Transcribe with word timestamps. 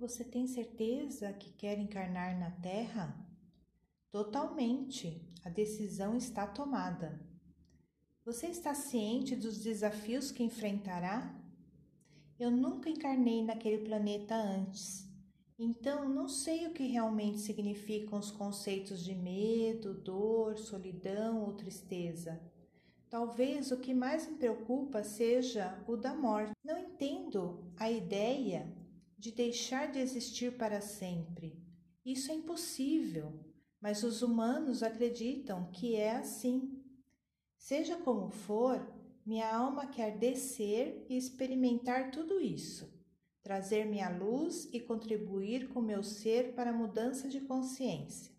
Você 0.00 0.24
tem 0.24 0.46
certeza 0.46 1.30
que 1.34 1.52
quer 1.52 1.78
encarnar 1.78 2.40
na 2.40 2.50
Terra? 2.50 3.14
Totalmente. 4.10 5.30
A 5.44 5.50
decisão 5.50 6.16
está 6.16 6.46
tomada. 6.46 7.20
Você 8.24 8.46
está 8.46 8.72
ciente 8.72 9.36
dos 9.36 9.62
desafios 9.62 10.32
que 10.32 10.42
enfrentará? 10.42 11.38
Eu 12.38 12.50
nunca 12.50 12.88
encarnei 12.88 13.44
naquele 13.44 13.84
planeta 13.84 14.34
antes, 14.34 15.06
então 15.58 16.08
não 16.08 16.28
sei 16.28 16.66
o 16.66 16.72
que 16.72 16.86
realmente 16.86 17.38
significam 17.38 18.18
os 18.18 18.30
conceitos 18.30 19.04
de 19.04 19.14
medo, 19.14 19.92
dor, 19.92 20.56
solidão 20.56 21.44
ou 21.44 21.52
tristeza. 21.52 22.40
Talvez 23.10 23.70
o 23.70 23.76
que 23.76 23.92
mais 23.92 24.26
me 24.26 24.38
preocupa 24.38 25.04
seja 25.04 25.78
o 25.86 25.94
da 25.94 26.14
morte. 26.14 26.52
Não 26.64 26.78
entendo 26.78 27.70
a 27.76 27.90
ideia 27.90 28.79
de 29.20 29.30
deixar 29.30 29.92
de 29.92 29.98
existir 29.98 30.56
para 30.56 30.80
sempre. 30.80 31.62
Isso 32.02 32.32
é 32.32 32.34
impossível, 32.34 33.38
mas 33.78 34.02
os 34.02 34.22
humanos 34.22 34.82
acreditam 34.82 35.70
que 35.70 35.94
é 35.94 36.16
assim. 36.16 36.82
Seja 37.58 37.98
como 37.98 38.30
for, 38.30 38.80
minha 39.26 39.54
alma 39.54 39.86
quer 39.86 40.16
descer 40.16 41.04
e 41.06 41.18
experimentar 41.18 42.10
tudo 42.10 42.40
isso, 42.40 42.90
trazer 43.42 43.84
minha 43.84 44.08
luz 44.08 44.66
e 44.72 44.80
contribuir 44.80 45.68
com 45.68 45.82
meu 45.82 46.02
ser 46.02 46.54
para 46.54 46.70
a 46.70 46.74
mudança 46.74 47.28
de 47.28 47.42
consciência. 47.42 48.32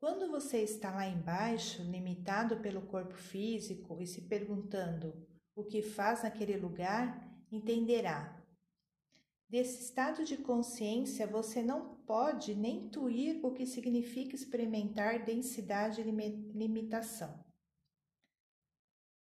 Quando 0.00 0.28
você 0.28 0.58
está 0.58 0.90
lá 0.90 1.06
embaixo, 1.06 1.84
limitado 1.84 2.56
pelo 2.56 2.82
corpo 2.82 3.14
físico 3.14 4.02
e 4.02 4.08
se 4.08 4.22
perguntando 4.22 5.24
o 5.54 5.62
que 5.62 5.82
faz 5.82 6.24
naquele 6.24 6.56
lugar, 6.56 7.32
entenderá 7.52 8.43
Desse 9.48 9.84
estado 9.84 10.24
de 10.24 10.36
consciência, 10.38 11.26
você 11.26 11.62
não 11.62 11.96
pode 12.06 12.54
nem 12.54 12.84
intuir 12.84 13.44
o 13.44 13.52
que 13.52 13.66
significa 13.66 14.34
experimentar 14.34 15.24
densidade 15.24 16.00
e 16.00 16.04
limitação. 16.04 17.44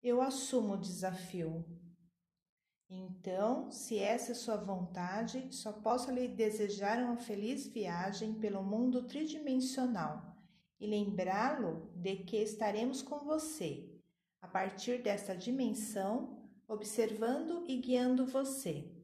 Eu 0.02 0.20
assumo 0.20 0.74
o 0.74 0.80
desafio. 0.80 1.64
Então, 2.88 3.70
se 3.70 3.98
essa 3.98 4.32
é 4.32 4.34
sua 4.34 4.56
vontade, 4.56 5.48
só 5.50 5.72
posso 5.72 6.10
lhe 6.10 6.28
desejar 6.28 7.02
uma 7.02 7.16
feliz 7.16 7.66
viagem 7.66 8.34
pelo 8.34 8.62
mundo 8.62 9.06
tridimensional 9.06 10.36
e 10.78 10.86
lembrá-lo 10.86 11.90
de 11.94 12.16
que 12.16 12.36
estaremos 12.36 13.00
com 13.00 13.20
você, 13.20 13.88
a 14.42 14.48
partir 14.48 15.02
desta 15.02 15.34
dimensão, 15.34 16.50
observando 16.68 17.64
e 17.68 17.76
guiando 17.76 18.26
você. 18.26 19.01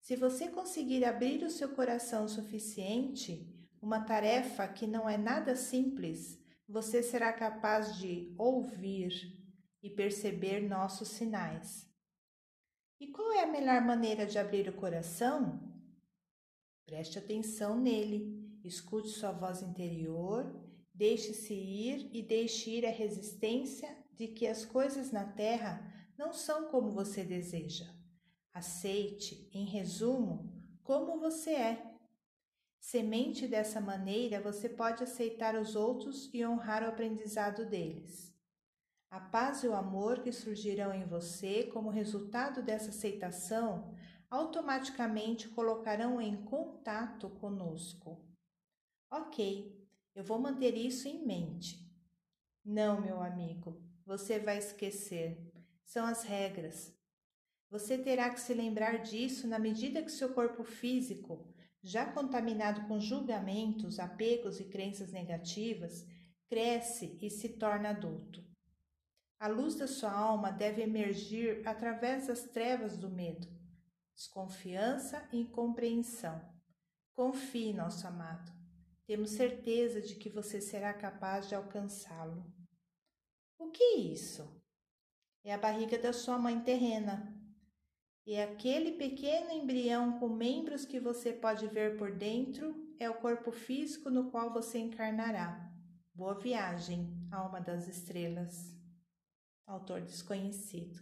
Se 0.00 0.16
você 0.16 0.48
conseguir 0.48 1.04
abrir 1.04 1.42
o 1.44 1.50
seu 1.50 1.68
coração 1.74 2.24
o 2.24 2.28
suficiente, 2.28 3.46
uma 3.80 4.00
tarefa 4.00 4.66
que 4.66 4.86
não 4.86 5.08
é 5.08 5.16
nada 5.16 5.54
simples, 5.54 6.38
você 6.68 7.02
será 7.02 7.32
capaz 7.32 7.96
de 7.96 8.34
ouvir 8.38 9.38
e 9.82 9.90
perceber 9.90 10.60
nossos 10.60 11.08
sinais. 11.08 11.88
E 13.00 13.08
qual 13.08 13.32
é 13.32 13.42
a 13.42 13.46
melhor 13.46 13.80
maneira 13.80 14.26
de 14.26 14.38
abrir 14.38 14.68
o 14.68 14.76
coração? 14.76 15.58
Preste 16.86 17.18
atenção 17.18 17.78
nele, 17.78 18.58
escute 18.64 19.08
sua 19.08 19.32
voz 19.32 19.62
interior, 19.62 20.44
deixe-se 20.92 21.54
ir 21.54 22.10
e 22.12 22.22
deixe 22.22 22.70
ir 22.70 22.86
a 22.86 22.90
resistência 22.90 23.96
de 24.14 24.28
que 24.28 24.46
as 24.46 24.64
coisas 24.64 25.10
na 25.10 25.24
terra 25.24 25.82
não 26.18 26.32
são 26.32 26.68
como 26.68 26.90
você 26.90 27.24
deseja. 27.24 27.99
Aceite, 28.52 29.48
em 29.52 29.64
resumo, 29.64 30.52
como 30.82 31.18
você 31.18 31.50
é. 31.50 31.90
Semente 32.78 33.46
dessa 33.46 33.80
maneira, 33.80 34.40
você 34.40 34.68
pode 34.68 35.04
aceitar 35.04 35.54
os 35.54 35.76
outros 35.76 36.28
e 36.32 36.44
honrar 36.44 36.82
o 36.82 36.88
aprendizado 36.88 37.64
deles. 37.64 38.34
A 39.10 39.20
paz 39.20 39.62
e 39.62 39.68
o 39.68 39.74
amor 39.74 40.20
que 40.22 40.32
surgirão 40.32 40.94
em 40.94 41.04
você 41.04 41.64
como 41.64 41.90
resultado 41.90 42.62
dessa 42.62 42.90
aceitação 42.90 43.92
automaticamente 44.30 45.48
colocarão 45.48 46.20
em 46.20 46.44
contato 46.44 47.28
conosco. 47.28 48.24
Ok, 49.10 49.76
eu 50.14 50.22
vou 50.22 50.38
manter 50.38 50.76
isso 50.76 51.08
em 51.08 51.26
mente. 51.26 51.90
Não, 52.64 53.00
meu 53.00 53.20
amigo, 53.20 53.82
você 54.06 54.38
vai 54.38 54.58
esquecer. 54.58 55.52
São 55.84 56.06
as 56.06 56.22
regras. 56.22 56.96
Você 57.70 57.96
terá 57.96 58.30
que 58.30 58.40
se 58.40 58.52
lembrar 58.52 58.98
disso 58.98 59.46
na 59.46 59.58
medida 59.58 60.02
que 60.02 60.10
seu 60.10 60.34
corpo 60.34 60.64
físico, 60.64 61.46
já 61.82 62.04
contaminado 62.04 62.86
com 62.88 62.98
julgamentos, 62.98 64.00
apegos 64.00 64.58
e 64.58 64.64
crenças 64.64 65.12
negativas, 65.12 66.04
cresce 66.48 67.16
e 67.22 67.30
se 67.30 67.50
torna 67.50 67.90
adulto. 67.90 68.44
A 69.38 69.46
luz 69.46 69.76
da 69.76 69.86
sua 69.86 70.12
alma 70.12 70.50
deve 70.50 70.82
emergir 70.82 71.66
através 71.66 72.26
das 72.26 72.42
trevas 72.42 72.98
do 72.98 73.08
medo, 73.08 73.48
desconfiança 74.14 75.26
e 75.32 75.38
incompreensão. 75.38 76.42
Confie, 77.14 77.72
nosso 77.72 78.06
amado. 78.06 78.52
Temos 79.06 79.30
certeza 79.30 80.00
de 80.00 80.16
que 80.16 80.28
você 80.28 80.60
será 80.60 80.92
capaz 80.92 81.48
de 81.48 81.54
alcançá-lo. 81.54 82.44
O 83.56 83.70
que 83.70 83.82
é 83.82 83.96
isso? 83.96 84.60
É 85.44 85.54
a 85.54 85.58
barriga 85.58 85.98
da 85.98 86.12
sua 86.12 86.38
mãe 86.38 86.60
terrena, 86.60 87.39
e 88.26 88.38
aquele 88.38 88.92
pequeno 88.92 89.50
embrião 89.50 90.18
com 90.18 90.28
membros 90.28 90.84
que 90.84 91.00
você 91.00 91.32
pode 91.32 91.66
ver 91.66 91.96
por 91.96 92.12
dentro 92.12 92.74
é 92.98 93.08
o 93.08 93.14
corpo 93.14 93.50
físico 93.50 94.10
no 94.10 94.30
qual 94.30 94.52
você 94.52 94.78
encarnará. 94.78 95.70
Boa 96.14 96.34
viagem, 96.38 97.16
alma 97.30 97.60
das 97.60 97.88
estrelas. 97.88 98.76
Autor 99.66 100.02
desconhecido. 100.02 101.00